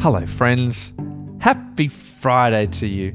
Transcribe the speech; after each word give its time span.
Hello, 0.00 0.24
friends. 0.26 0.92
Happy 1.40 1.88
Friday 1.88 2.68
to 2.68 2.86
you. 2.86 3.12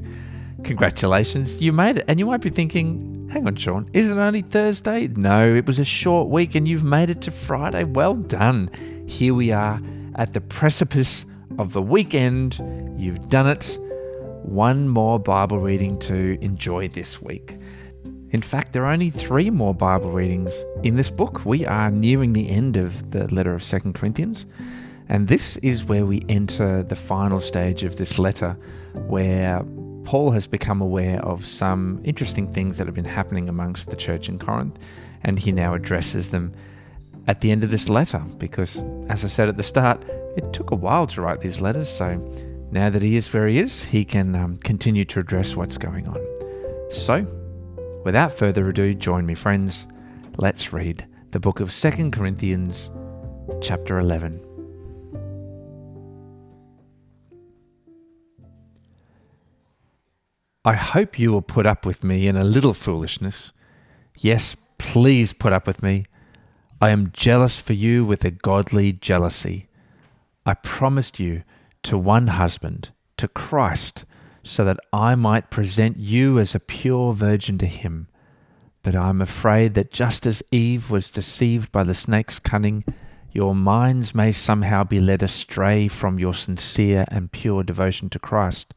Congratulations, 0.64 1.62
you 1.62 1.72
made 1.72 1.96
it. 1.96 2.04
And 2.08 2.18
you 2.18 2.26
might 2.26 2.42
be 2.42 2.50
thinking, 2.50 3.26
hang 3.32 3.46
on, 3.46 3.56
Sean, 3.56 3.88
is 3.94 4.10
it 4.10 4.18
only 4.18 4.42
Thursday? 4.42 5.08
No, 5.08 5.54
it 5.54 5.64
was 5.64 5.78
a 5.78 5.84
short 5.84 6.28
week 6.28 6.54
and 6.54 6.68
you've 6.68 6.84
made 6.84 7.08
it 7.08 7.22
to 7.22 7.30
Friday. 7.30 7.84
Well 7.84 8.12
done. 8.12 8.68
Here 9.08 9.32
we 9.32 9.50
are 9.50 9.80
at 10.16 10.34
the 10.34 10.42
precipice 10.42 11.24
of 11.58 11.72
the 11.72 11.80
weekend. 11.80 12.60
You've 12.98 13.30
done 13.30 13.46
it. 13.46 13.78
One 14.42 14.90
more 14.90 15.18
Bible 15.18 15.60
reading 15.60 15.98
to 16.00 16.38
enjoy 16.42 16.88
this 16.88 17.22
week. 17.22 17.56
In 18.28 18.42
fact, 18.42 18.74
there 18.74 18.84
are 18.84 18.92
only 18.92 19.08
three 19.08 19.48
more 19.48 19.74
Bible 19.74 20.10
readings 20.10 20.52
in 20.82 20.96
this 20.96 21.08
book. 21.08 21.46
We 21.46 21.64
are 21.64 21.90
nearing 21.90 22.34
the 22.34 22.50
end 22.50 22.76
of 22.76 23.10
the 23.10 23.26
letter 23.32 23.54
of 23.54 23.64
Second 23.64 23.94
Corinthians. 23.94 24.44
And 25.08 25.28
this 25.28 25.56
is 25.58 25.84
where 25.84 26.06
we 26.06 26.24
enter 26.28 26.82
the 26.82 26.96
final 26.96 27.40
stage 27.40 27.82
of 27.82 27.96
this 27.96 28.18
letter, 28.18 28.56
where 29.06 29.62
Paul 30.04 30.30
has 30.30 30.46
become 30.46 30.80
aware 30.80 31.20
of 31.20 31.46
some 31.46 32.00
interesting 32.04 32.52
things 32.52 32.78
that 32.78 32.86
have 32.86 32.94
been 32.94 33.04
happening 33.04 33.48
amongst 33.48 33.90
the 33.90 33.96
church 33.96 34.28
in 34.28 34.38
Corinth, 34.38 34.78
and 35.22 35.38
he 35.38 35.52
now 35.52 35.74
addresses 35.74 36.30
them 36.30 36.52
at 37.26 37.40
the 37.40 37.50
end 37.50 37.64
of 37.64 37.70
this 37.70 37.88
letter. 37.88 38.20
Because, 38.38 38.82
as 39.08 39.24
I 39.24 39.28
said 39.28 39.48
at 39.48 39.56
the 39.56 39.62
start, 39.62 40.02
it 40.36 40.52
took 40.52 40.70
a 40.70 40.76
while 40.76 41.06
to 41.08 41.22
write 41.22 41.40
these 41.40 41.60
letters, 41.60 41.88
so 41.88 42.16
now 42.70 42.90
that 42.90 43.02
he 43.02 43.16
is 43.16 43.32
where 43.32 43.46
he 43.46 43.58
is, 43.58 43.84
he 43.84 44.04
can 44.04 44.34
um, 44.34 44.56
continue 44.58 45.04
to 45.06 45.20
address 45.20 45.54
what's 45.54 45.78
going 45.78 46.08
on. 46.08 46.18
So, 46.90 47.26
without 48.04 48.36
further 48.36 48.68
ado, 48.68 48.94
join 48.94 49.26
me, 49.26 49.34
friends. 49.34 49.86
Let's 50.38 50.72
read 50.72 51.06
the 51.30 51.40
book 51.40 51.60
of 51.60 51.72
Second 51.72 52.12
Corinthians, 52.12 52.90
chapter 53.60 53.98
11. 53.98 54.53
I 60.66 60.72
hope 60.72 61.18
you 61.18 61.30
will 61.30 61.42
put 61.42 61.66
up 61.66 61.84
with 61.84 62.02
me 62.02 62.26
in 62.26 62.38
a 62.38 62.44
little 62.44 62.72
foolishness. 62.72 63.52
Yes, 64.16 64.56
please 64.78 65.34
put 65.34 65.52
up 65.52 65.66
with 65.66 65.82
me. 65.82 66.06
I 66.80 66.88
am 66.88 67.10
jealous 67.12 67.60
for 67.60 67.74
you 67.74 68.04
with 68.06 68.24
a 68.24 68.30
godly 68.30 68.92
jealousy. 68.92 69.68
I 70.46 70.54
promised 70.54 71.20
you 71.20 71.42
to 71.82 71.98
one 71.98 72.28
husband, 72.28 72.92
to 73.18 73.28
Christ, 73.28 74.06
so 74.42 74.64
that 74.64 74.80
I 74.90 75.14
might 75.14 75.50
present 75.50 75.98
you 75.98 76.38
as 76.38 76.54
a 76.54 76.60
pure 76.60 77.12
virgin 77.12 77.58
to 77.58 77.66
him. 77.66 78.08
But 78.82 78.96
I 78.96 79.10
am 79.10 79.20
afraid 79.20 79.74
that 79.74 79.92
just 79.92 80.26
as 80.26 80.42
Eve 80.50 80.90
was 80.90 81.10
deceived 81.10 81.72
by 81.72 81.84
the 81.84 81.94
snake's 81.94 82.38
cunning, 82.38 82.84
your 83.32 83.54
minds 83.54 84.14
may 84.14 84.32
somehow 84.32 84.84
be 84.84 85.00
led 85.00 85.22
astray 85.22 85.88
from 85.88 86.18
your 86.18 86.32
sincere 86.32 87.04
and 87.08 87.32
pure 87.32 87.62
devotion 87.62 88.08
to 88.10 88.18
Christ. 88.18 88.72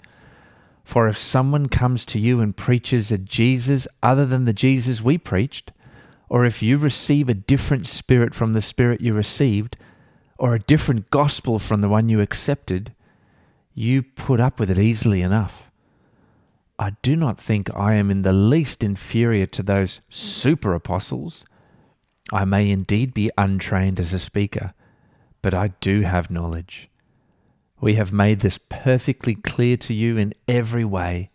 For 0.87 1.09
if 1.09 1.17
someone 1.17 1.67
comes 1.67 2.05
to 2.05 2.17
you 2.17 2.39
and 2.39 2.55
preaches 2.55 3.11
a 3.11 3.17
Jesus 3.17 3.89
other 4.01 4.25
than 4.25 4.45
the 4.45 4.53
Jesus 4.53 5.01
we 5.01 5.17
preached, 5.17 5.73
or 6.29 6.45
if 6.45 6.63
you 6.63 6.77
receive 6.77 7.27
a 7.27 7.33
different 7.33 7.89
spirit 7.89 8.33
from 8.33 8.53
the 8.53 8.61
spirit 8.61 9.01
you 9.01 9.13
received, 9.13 9.75
or 10.37 10.55
a 10.55 10.59
different 10.59 11.09
gospel 11.09 11.59
from 11.59 11.81
the 11.81 11.89
one 11.89 12.07
you 12.07 12.21
accepted, 12.21 12.93
you 13.73 14.01
put 14.01 14.39
up 14.39 14.61
with 14.61 14.69
it 14.71 14.79
easily 14.79 15.21
enough. 15.21 15.69
I 16.79 16.91
do 17.01 17.17
not 17.17 17.37
think 17.37 17.69
I 17.75 17.95
am 17.95 18.09
in 18.09 18.21
the 18.21 18.31
least 18.31 18.81
inferior 18.81 19.45
to 19.47 19.63
those 19.63 19.99
super 20.07 20.73
apostles. 20.73 21.43
I 22.31 22.45
may 22.45 22.71
indeed 22.71 23.13
be 23.13 23.29
untrained 23.37 23.99
as 23.99 24.13
a 24.13 24.19
speaker, 24.19 24.73
but 25.41 25.53
I 25.53 25.73
do 25.81 26.03
have 26.03 26.31
knowledge. 26.31 26.89
We 27.79 27.95
have 27.95 28.11
made 28.11 28.39
this 28.39 28.57
perfectly 28.57 29.35
clear 29.35 29.77
to 29.77 29.93
you 29.93 30.17
in 30.17 30.33
every 30.47 30.85
way. 30.85 31.29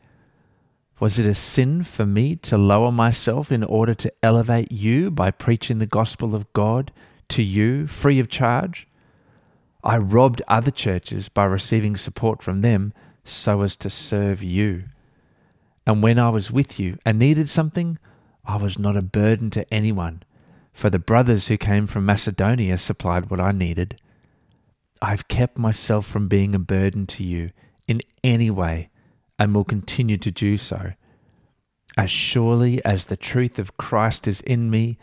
Was 0.99 1.19
it 1.19 1.27
a 1.27 1.35
sin 1.35 1.85
for 1.85 2.07
me 2.07 2.37
to 2.37 2.59
lower 2.59 2.93
myself 2.93 3.51
in 3.51 3.65
order 3.65 3.95
to 3.95 4.13
elevate 4.23 4.71
you 4.71 5.11
by 5.11 5.31
preaching 5.31 5.79
the 5.79 5.87
gospel 5.87 6.35
of 6.35 6.53
God 6.53 6.93
to 7.29 7.43
you 7.43 7.87
free 7.87 8.19
of 8.19 8.29
charge? 8.29 8.89
I 9.85 9.99
robbed 9.99 10.43
other 10.47 10.71
churches 10.71 11.29
by 11.29 11.45
receiving 11.45 11.97
support 11.97 12.43
from 12.43 12.61
them 12.61 12.93
so 13.25 13.63
as 13.63 13.77
to 13.77 13.91
serve 13.91 14.43
you. 14.43 14.85
And 15.87 16.03
when 16.03 16.19
I 16.19 16.29
was 16.31 16.53
with 16.53 16.79
you 16.79 16.99
and 17.05 17.19
needed 17.19 17.49
something, 17.49 17.99
I 18.45 18.57
was 18.57 18.79
not 18.79 18.97
a 18.97 19.03
burden 19.03 19.51
to 19.51 19.75
anyone, 19.75 20.23
for 20.73 20.91
the 20.91 20.99
brothers 20.99 21.49
who 21.49 21.57
came 21.57 21.87
from 21.87 22.07
Macedonia 22.07 22.77
supplied 22.77 23.31
what 23.31 23.41
I 23.41 23.51
needed. 23.51 24.01
I've 25.03 25.27
kept 25.27 25.59
myself 25.59 26.07
from 26.07 26.29
being 26.29 26.55
a 26.55 26.61
burden 26.61 27.09
to 27.09 27.25
you 27.25 27.51
in 27.89 28.03
any 28.23 28.51
way 28.51 28.89
and 29.37 29.53
will 29.53 29.65
continue 29.65 30.17
to 30.19 30.31
do 30.31 30.57
so. 30.57 30.93
As 31.99 32.09
surely 32.09 32.83
as 32.85 33.07
the 33.07 33.17
truth 33.17 33.59
of 33.59 33.77
Christ 33.77 34.29
is 34.29 34.41
in 34.43 34.71
me, 34.71 34.99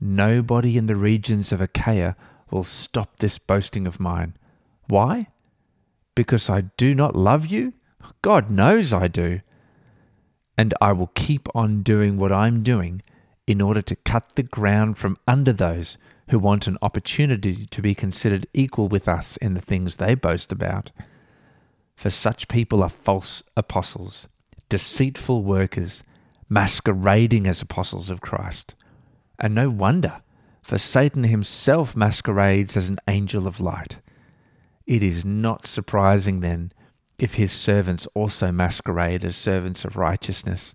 nobody 0.00 0.76
in 0.76 0.86
the 0.86 0.96
regions 0.96 1.52
of 1.52 1.60
Achaia 1.60 2.16
will 2.50 2.64
stop 2.64 3.18
this 3.18 3.38
boasting 3.38 3.86
of 3.86 4.00
mine. 4.00 4.36
Why? 4.88 5.28
Because 6.16 6.50
I 6.50 6.62
do 6.76 6.92
not 6.92 7.14
love 7.14 7.46
you? 7.46 7.74
God 8.22 8.50
knows 8.50 8.92
I 8.92 9.06
do. 9.06 9.40
And 10.58 10.74
I 10.80 10.90
will 10.90 11.12
keep 11.14 11.48
on 11.54 11.84
doing 11.84 12.18
what 12.18 12.32
I'm 12.32 12.64
doing 12.64 13.02
in 13.46 13.60
order 13.60 13.82
to 13.82 13.96
cut 13.96 14.34
the 14.34 14.42
ground 14.42 14.98
from 14.98 15.18
under 15.28 15.52
those 15.52 15.98
who 16.30 16.38
want 16.38 16.66
an 16.66 16.78
opportunity 16.80 17.66
to 17.66 17.82
be 17.82 17.94
considered 17.94 18.46
equal 18.54 18.88
with 18.88 19.08
us 19.08 19.36
in 19.38 19.54
the 19.54 19.60
things 19.60 19.96
they 19.96 20.14
boast 20.14 20.50
about. 20.50 20.90
For 21.96 22.10
such 22.10 22.48
people 22.48 22.82
are 22.82 22.88
false 22.88 23.42
apostles, 23.56 24.28
deceitful 24.68 25.44
workers, 25.44 26.02
masquerading 26.48 27.46
as 27.46 27.60
apostles 27.60 28.10
of 28.10 28.20
Christ. 28.20 28.74
And 29.38 29.54
no 29.54 29.68
wonder, 29.68 30.22
for 30.62 30.78
Satan 30.78 31.24
himself 31.24 31.94
masquerades 31.94 32.76
as 32.76 32.88
an 32.88 32.98
angel 33.06 33.46
of 33.46 33.60
light. 33.60 34.00
It 34.86 35.02
is 35.02 35.24
not 35.24 35.66
surprising, 35.66 36.40
then, 36.40 36.72
if 37.18 37.34
his 37.34 37.52
servants 37.52 38.06
also 38.14 38.50
masquerade 38.50 39.24
as 39.24 39.36
servants 39.36 39.84
of 39.84 39.96
righteousness. 39.96 40.74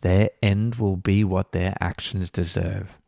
Their 0.00 0.30
end 0.42 0.76
will 0.76 0.96
be 0.96 1.24
what 1.24 1.52
their 1.52 1.74
actions 1.80 2.30
deserve. 2.30 2.98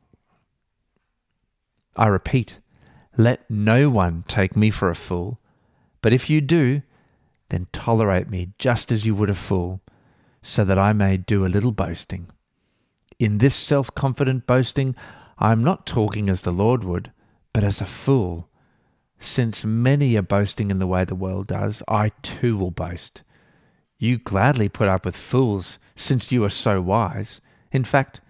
I 1.97 2.07
repeat, 2.07 2.59
let 3.17 3.49
no 3.51 3.91
one 3.91 4.25
take 4.27 4.57
me 4.57 4.71
for 4.71 4.89
a 4.89 4.95
fool, 4.95 5.39
but 6.03 6.13
if 6.13 6.31
you 6.31 6.41
do, 6.41 6.83
then 7.51 7.67
tolerate 7.73 8.29
me 8.31 8.53
just 8.59 8.91
as 8.91 9.05
you 9.05 9.15
would 9.15 9.31
a 9.31 9.35
fool, 9.35 9.81
so 10.43 10.65
that 10.65 10.79
I 10.79 10.93
may 10.93 11.17
do 11.17 11.45
a 11.45 11.49
little 11.49 11.73
boasting. 11.73 12.29
In 13.19 13.39
this 13.39 13.55
self 13.55 13.95
confident 13.95 14.47
boasting, 14.47 14.95
I 15.39 15.53
am 15.53 15.63
not 15.63 15.87
talking 15.87 16.31
as 16.31 16.43
the 16.43 16.53
Lord 16.53 16.85
would, 16.85 17.13
but 17.53 17.65
as 17.65 17.81
a 17.81 17.87
fool. 17.87 18.49
Since 19.19 19.65
many 19.65 20.17
are 20.17 20.23
boasting 20.23 20.71
in 20.71 20.79
the 20.79 20.87
way 20.87 21.05
the 21.05 21.15
world 21.15 21.49
does, 21.49 21.83
I 21.87 22.11
too 22.23 22.57
will 22.57 22.71
boast. 22.71 23.23
You 24.01 24.17
gladly 24.17 24.71
put 24.71 24.89
up 24.89 25.05
with 25.05 25.15
fools, 25.15 25.79
since 25.95 26.33
you 26.33 26.43
are 26.45 26.51
so 26.51 26.81
wise. 26.81 27.43
In 27.71 27.85
fact, 27.85 28.23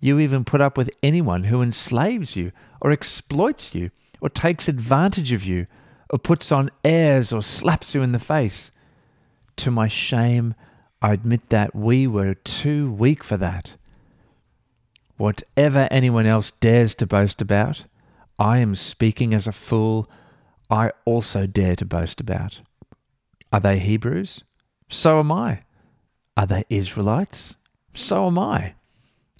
you 0.00 0.18
even 0.18 0.42
put 0.42 0.62
up 0.62 0.78
with 0.78 0.88
anyone 1.02 1.44
who 1.44 1.60
enslaves 1.60 2.34
you, 2.34 2.50
or 2.80 2.90
exploits 2.90 3.74
you, 3.74 3.90
or 4.22 4.30
takes 4.30 4.68
advantage 4.68 5.32
of 5.32 5.44
you, 5.44 5.66
or 6.08 6.18
puts 6.18 6.50
on 6.50 6.70
airs, 6.82 7.30
or 7.30 7.42
slaps 7.42 7.94
you 7.94 8.00
in 8.00 8.12
the 8.12 8.18
face. 8.18 8.70
To 9.56 9.70
my 9.70 9.86
shame, 9.86 10.54
I 11.02 11.12
admit 11.12 11.50
that 11.50 11.76
we 11.76 12.06
were 12.06 12.32
too 12.32 12.90
weak 12.90 13.22
for 13.22 13.36
that. 13.36 13.76
Whatever 15.18 15.88
anyone 15.90 16.24
else 16.24 16.52
dares 16.52 16.94
to 16.94 17.06
boast 17.06 17.42
about, 17.42 17.84
I 18.38 18.58
am 18.58 18.74
speaking 18.74 19.34
as 19.34 19.46
a 19.46 19.52
fool, 19.52 20.08
I 20.70 20.92
also 21.04 21.46
dare 21.46 21.76
to 21.76 21.84
boast 21.84 22.18
about. 22.18 22.62
Are 23.52 23.60
they 23.60 23.78
Hebrews? 23.78 24.42
So 24.88 25.18
am 25.18 25.30
I. 25.30 25.62
Are 26.36 26.46
they 26.46 26.64
Israelites? 26.70 27.54
So 27.94 28.26
am 28.26 28.38
I. 28.38 28.74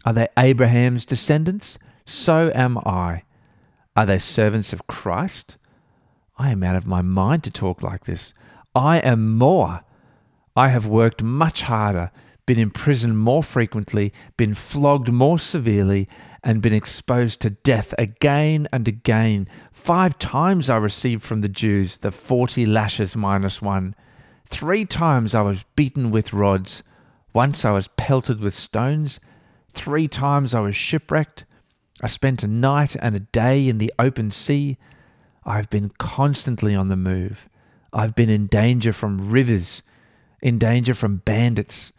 Are 0.04 0.12
they 0.12 0.28
Abraham's 0.36 1.06
descendants? 1.06 1.78
So 2.06 2.50
am 2.54 2.78
I. 2.78 3.22
Are 3.96 4.06
they 4.06 4.18
servants 4.18 4.72
of 4.72 4.86
Christ? 4.86 5.56
I 6.36 6.50
am 6.50 6.62
out 6.62 6.76
of 6.76 6.86
my 6.86 7.02
mind 7.02 7.44
to 7.44 7.50
talk 7.50 7.82
like 7.82 8.04
this. 8.04 8.32
I 8.74 8.98
am 8.98 9.36
more. 9.36 9.82
I 10.54 10.68
have 10.68 10.86
worked 10.86 11.22
much 11.22 11.62
harder, 11.62 12.10
been 12.46 12.58
imprisoned 12.58 13.18
more 13.18 13.42
frequently, 13.42 14.12
been 14.36 14.54
flogged 14.54 15.10
more 15.10 15.38
severely, 15.38 16.08
and 16.44 16.62
been 16.62 16.72
exposed 16.72 17.40
to 17.40 17.50
death 17.50 17.94
again 17.98 18.68
and 18.72 18.86
again. 18.86 19.48
Five 19.72 20.18
times 20.18 20.70
I 20.70 20.76
received 20.76 21.22
from 21.22 21.40
the 21.40 21.48
Jews 21.48 21.98
the 21.98 22.12
forty 22.12 22.66
lashes 22.66 23.16
minus 23.16 23.60
one. 23.60 23.94
Three 24.50 24.84
times 24.84 25.34
I 25.34 25.42
was 25.42 25.64
beaten 25.76 26.10
with 26.10 26.32
rods. 26.32 26.82
Once 27.32 27.64
I 27.64 27.70
was 27.70 27.88
pelted 27.96 28.40
with 28.40 28.54
stones. 28.54 29.20
Three 29.74 30.08
times 30.08 30.54
I 30.54 30.60
was 30.60 30.74
shipwrecked. 30.74 31.44
I 32.02 32.06
spent 32.06 32.42
a 32.42 32.48
night 32.48 32.96
and 33.00 33.14
a 33.14 33.20
day 33.20 33.68
in 33.68 33.78
the 33.78 33.92
open 33.98 34.30
sea. 34.30 34.78
I 35.44 35.56
have 35.56 35.70
been 35.70 35.90
constantly 35.98 36.74
on 36.74 36.88
the 36.88 36.96
move. 36.96 37.48
I've 37.92 38.14
been 38.14 38.30
in 38.30 38.46
danger 38.46 38.92
from 38.92 39.30
rivers, 39.30 39.82
in 40.42 40.58
danger 40.58 40.94
from 40.94 41.18
bandits, 41.18 41.92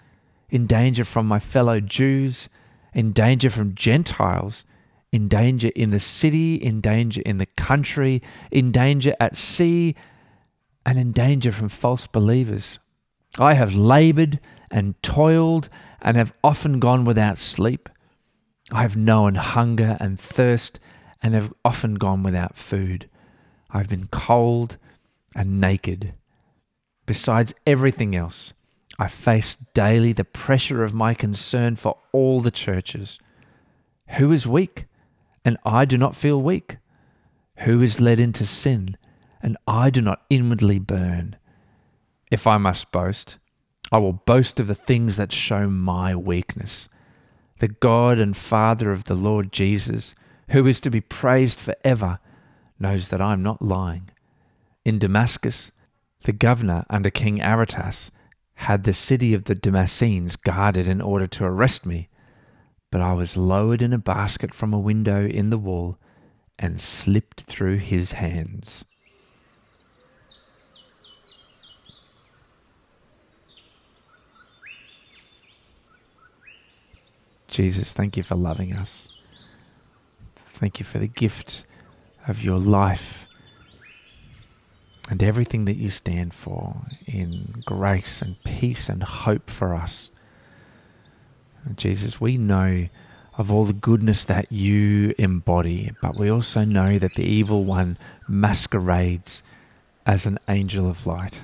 in 0.49 0.67
danger 0.67 1.03
from 1.03 1.27
my 1.27 1.39
fellow 1.39 1.79
Jews, 1.79 2.49
in 2.93 3.11
danger 3.11 3.49
from 3.49 3.75
Gentiles, 3.75 4.65
in 5.11 5.27
danger 5.27 5.71
in 5.75 5.89
the 5.89 5.99
city, 5.99 6.55
in 6.55 6.81
danger 6.81 7.21
in 7.25 7.37
the 7.37 7.45
country, 7.45 8.21
in 8.51 8.71
danger 8.71 9.15
at 9.19 9.37
sea, 9.37 9.95
and 10.85 10.97
in 10.97 11.11
danger 11.11 11.51
from 11.51 11.69
false 11.69 12.07
believers. 12.07 12.79
I 13.37 13.53
have 13.53 13.73
labored 13.73 14.39
and 14.71 15.01
toiled 15.01 15.69
and 16.01 16.17
have 16.17 16.33
often 16.43 16.79
gone 16.79 17.05
without 17.05 17.37
sleep. 17.39 17.89
I 18.71 18.81
have 18.81 18.95
known 18.95 19.35
hunger 19.35 19.97
and 19.99 20.19
thirst 20.19 20.79
and 21.21 21.33
have 21.33 21.53
often 21.65 21.95
gone 21.95 22.23
without 22.23 22.57
food. 22.57 23.09
I 23.69 23.79
have 23.79 23.89
been 23.89 24.07
cold 24.07 24.77
and 25.35 25.59
naked. 25.59 26.13
Besides 27.05 27.53
everything 27.65 28.15
else, 28.15 28.53
I 28.97 29.07
face 29.07 29.57
daily 29.73 30.13
the 30.13 30.25
pressure 30.25 30.83
of 30.83 30.93
my 30.93 31.13
concern 31.13 31.75
for 31.75 31.97
all 32.11 32.41
the 32.41 32.51
churches. 32.51 33.19
Who 34.17 34.31
is 34.31 34.45
weak, 34.45 34.85
and 35.45 35.57
I 35.65 35.85
do 35.85 35.97
not 35.97 36.15
feel 36.15 36.41
weak? 36.41 36.77
Who 37.59 37.81
is 37.81 38.01
led 38.01 38.19
into 38.19 38.45
sin, 38.45 38.97
and 39.41 39.57
I 39.67 39.89
do 39.89 40.01
not 40.01 40.25
inwardly 40.29 40.79
burn? 40.79 41.35
If 42.31 42.45
I 42.45 42.57
must 42.57 42.91
boast, 42.91 43.37
I 43.91 43.97
will 43.97 44.13
boast 44.13 44.59
of 44.59 44.67
the 44.67 44.75
things 44.75 45.17
that 45.17 45.31
show 45.31 45.67
my 45.67 46.15
weakness. 46.15 46.87
The 47.57 47.69
God 47.69 48.19
and 48.19 48.37
Father 48.37 48.91
of 48.91 49.05
the 49.05 49.15
Lord 49.15 49.51
Jesus, 49.51 50.13
who 50.51 50.67
is 50.67 50.79
to 50.81 50.89
be 50.89 51.01
praised 51.01 51.59
forever, 51.59 52.19
knows 52.79 53.09
that 53.09 53.21
I 53.21 53.33
am 53.33 53.43
not 53.43 53.61
lying. 53.61 54.09
In 54.85 54.99
Damascus, 54.99 55.71
the 56.23 56.31
governor 56.31 56.85
under 56.89 57.09
King 57.09 57.41
Aretas 57.41 58.11
had 58.55 58.83
the 58.83 58.93
city 58.93 59.33
of 59.33 59.45
the 59.45 59.55
Damascenes 59.55 60.35
guarded 60.35 60.87
in 60.87 61.01
order 61.01 61.27
to 61.27 61.45
arrest 61.45 61.85
me, 61.85 62.09
but 62.91 63.01
I 63.01 63.13
was 63.13 63.37
lowered 63.37 63.81
in 63.81 63.93
a 63.93 63.97
basket 63.97 64.53
from 64.53 64.73
a 64.73 64.79
window 64.79 65.25
in 65.25 65.49
the 65.49 65.57
wall 65.57 65.97
and 66.57 66.79
slipped 66.79 67.41
through 67.41 67.77
his 67.77 68.13
hands. 68.13 68.83
Jesus, 77.49 77.93
thank 77.93 78.15
you 78.15 78.23
for 78.23 78.35
loving 78.35 78.75
us. 78.75 79.07
Thank 80.53 80.79
you 80.79 80.85
for 80.85 80.99
the 80.99 81.07
gift 81.07 81.65
of 82.27 82.43
your 82.43 82.59
life 82.59 83.27
and 85.09 85.23
everything 85.23 85.65
that 85.65 85.77
you 85.77 85.89
stand 85.89 86.33
for 86.33 86.81
in 87.07 87.63
grace 87.65 88.21
and 88.21 88.41
peace 88.43 88.87
and 88.89 89.01
hope 89.01 89.49
for 89.49 89.73
us. 89.73 90.11
Jesus, 91.75 92.21
we 92.21 92.37
know 92.37 92.87
of 93.37 93.51
all 93.51 93.65
the 93.65 93.73
goodness 93.73 94.25
that 94.25 94.51
you 94.51 95.15
embody, 95.17 95.91
but 96.01 96.17
we 96.17 96.29
also 96.29 96.63
know 96.65 96.99
that 96.99 97.15
the 97.15 97.23
evil 97.23 97.63
one 97.63 97.97
masquerades 98.27 99.41
as 100.05 100.25
an 100.25 100.37
angel 100.49 100.89
of 100.89 101.07
light. 101.07 101.41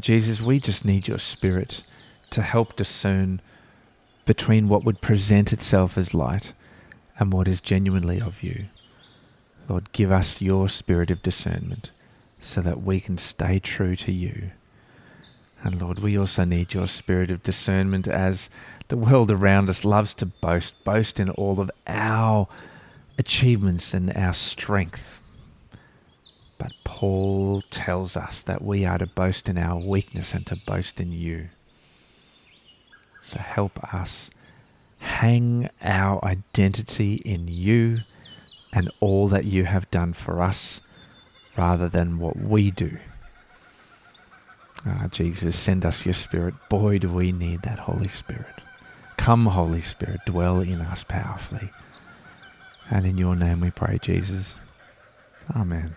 Jesus, 0.00 0.40
we 0.40 0.58
just 0.58 0.84
need 0.84 1.06
your 1.06 1.18
spirit 1.18 1.86
to 2.30 2.42
help 2.42 2.76
discern 2.76 3.40
between 4.26 4.68
what 4.68 4.84
would 4.84 5.00
present 5.00 5.52
itself 5.52 5.96
as 5.96 6.12
light 6.12 6.52
and 7.18 7.32
what 7.32 7.48
is 7.48 7.60
genuinely 7.62 8.20
of 8.20 8.42
you. 8.42 8.66
Lord, 9.68 9.92
give 9.92 10.12
us 10.12 10.42
your 10.42 10.68
spirit 10.68 11.10
of 11.10 11.22
discernment 11.22 11.92
so 12.38 12.60
that 12.60 12.82
we 12.82 13.00
can 13.00 13.16
stay 13.16 13.58
true 13.58 13.96
to 13.96 14.12
you. 14.12 14.50
And 15.62 15.80
Lord, 15.80 16.00
we 16.00 16.18
also 16.18 16.44
need 16.44 16.74
your 16.74 16.86
spirit 16.86 17.30
of 17.30 17.42
discernment 17.42 18.06
as 18.06 18.50
the 18.88 18.96
world 18.96 19.30
around 19.30 19.70
us 19.70 19.84
loves 19.84 20.12
to 20.14 20.26
boast, 20.26 20.84
boast 20.84 21.18
in 21.18 21.30
all 21.30 21.58
of 21.60 21.70
our 21.86 22.46
achievements 23.18 23.94
and 23.94 24.16
our 24.16 24.34
strength. 24.34 25.20
But 26.58 26.72
Paul 26.84 27.62
tells 27.70 28.16
us 28.16 28.42
that 28.42 28.62
we 28.62 28.84
are 28.84 28.98
to 28.98 29.06
boast 29.06 29.48
in 29.48 29.58
our 29.58 29.78
weakness 29.84 30.34
and 30.34 30.46
to 30.46 30.56
boast 30.66 31.00
in 31.00 31.12
you. 31.12 31.48
So 33.26 33.40
help 33.40 33.92
us 33.92 34.30
hang 34.98 35.68
our 35.82 36.24
identity 36.24 37.14
in 37.24 37.48
you 37.48 38.02
and 38.72 38.88
all 39.00 39.26
that 39.26 39.44
you 39.44 39.64
have 39.64 39.90
done 39.90 40.12
for 40.12 40.40
us 40.40 40.80
rather 41.56 41.88
than 41.88 42.20
what 42.20 42.36
we 42.36 42.70
do. 42.70 42.98
Ah, 44.86 45.08
Jesus, 45.10 45.58
send 45.58 45.84
us 45.84 46.06
your 46.06 46.14
Spirit. 46.14 46.54
Boy, 46.68 47.00
do 47.00 47.08
we 47.08 47.32
need 47.32 47.62
that 47.62 47.80
Holy 47.80 48.06
Spirit. 48.06 48.62
Come, 49.16 49.46
Holy 49.46 49.82
Spirit, 49.82 50.20
dwell 50.24 50.60
in 50.60 50.80
us 50.80 51.02
powerfully. 51.02 51.70
And 52.88 53.04
in 53.04 53.18
your 53.18 53.34
name 53.34 53.60
we 53.60 53.72
pray, 53.72 53.98
Jesus. 54.00 54.60
Amen. 55.56 55.96